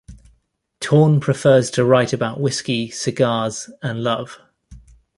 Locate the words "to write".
1.69-2.11